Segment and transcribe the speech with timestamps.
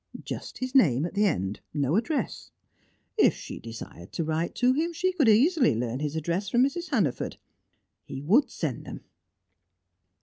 [0.23, 2.49] Just his name at the end; no address.
[3.17, 6.89] If she desired to write to him, she could easily learn his address from Mrs.
[6.89, 7.37] Hannaford.
[8.05, 9.03] He would send them!